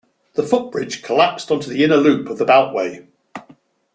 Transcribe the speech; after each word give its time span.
The 0.33 0.41
footbridge 0.41 1.03
collapsed 1.03 1.51
onto 1.51 1.69
the 1.69 1.83
inner 1.83 1.97
loop 1.97 2.27
of 2.27 2.39
the 2.39 2.43
Beltway. 2.45 3.05